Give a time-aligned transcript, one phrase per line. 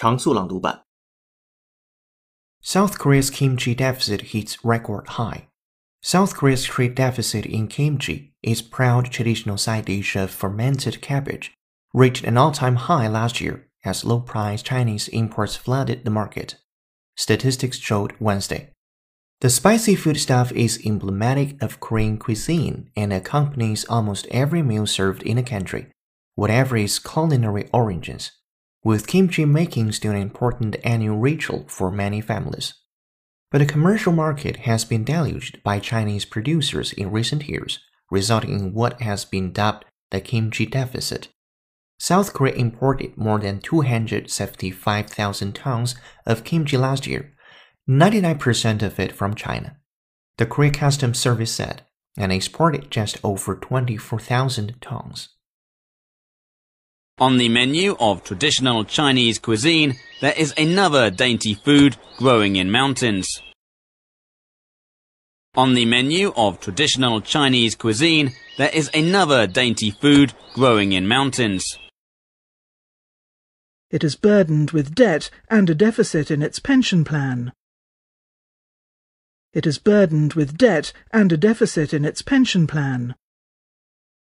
[0.00, 0.84] 常速朗读版。
[2.60, 5.48] South Korea's kimchi deficit hits record high.
[6.02, 11.52] South Korea's trade deficit in kimchi, its proud traditional side dish of fermented cabbage,
[11.92, 16.56] reached an all-time high last year as low-priced Chinese imports flooded the market.
[17.16, 18.70] Statistics showed Wednesday.
[19.40, 25.36] The spicy foodstuff is emblematic of Korean cuisine and accompanies almost every meal served in
[25.36, 25.86] the country,
[26.34, 28.32] whatever its culinary origins,
[28.83, 32.73] with kimchi making still an important annual ritual for many families.
[33.51, 38.73] But the commercial market has been deluged by Chinese producers in recent years, resulting in
[38.73, 41.29] what has been dubbed the kimchi deficit.
[41.99, 45.95] South Korea imported more than 275,000 tons
[46.25, 47.33] of kimchi last year,
[47.89, 49.77] 99% of it from China.
[50.37, 51.83] The Korea Customs Service said,
[52.17, 55.29] and exported just over 24,000 tons.
[57.21, 63.43] On the menu of traditional Chinese cuisine, there is another dainty food growing in mountains.
[65.53, 71.77] On the menu of traditional Chinese cuisine, there is another dainty food growing in mountains.
[73.91, 77.53] It is burdened with debt and a deficit in its pension plan.
[79.53, 83.13] It is burdened with debt and a deficit in its pension plan.